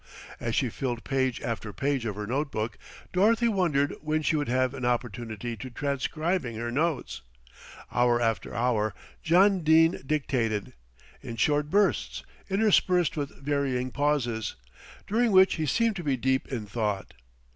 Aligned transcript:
As 0.39 0.55
she 0.55 0.69
filled 0.69 1.03
page 1.03 1.39
after 1.43 1.71
page 1.71 2.05
of 2.07 2.15
her 2.15 2.25
note 2.25 2.51
book, 2.51 2.79
Dorothy 3.13 3.47
wondered 3.47 3.93
when 4.01 4.23
she 4.23 4.35
would 4.35 4.47
have 4.47 4.73
an 4.73 4.83
opportunity 4.83 5.53
of 5.53 5.73
transcribing 5.75 6.55
her 6.55 6.71
notes. 6.71 7.21
Hour 7.91 8.19
after 8.19 8.51
hour 8.51 8.95
John 9.21 9.59
Dene 9.59 9.99
dictated, 10.03 10.73
in 11.21 11.35
short 11.35 11.69
bursts, 11.69 12.23
interspersed 12.49 13.15
with 13.15 13.39
varying 13.43 13.91
pauses, 13.91 14.55
during 15.05 15.31
which 15.31 15.57
he 15.57 15.67
seemed 15.67 15.97
to 15.97 16.03
be 16.03 16.17
deep 16.17 16.47
in 16.51 16.65
thought. 16.65 17.13